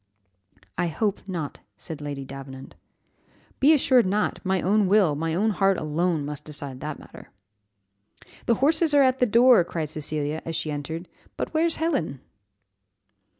[0.79, 2.73] "I hope not," said Lady Davenant.
[3.59, 7.29] "Be assured not; my own will, my own heart alone, must decide that matter."
[8.47, 12.19] "The horses are at the door!" cried Cecilia, as she entered; but "where's Helen?"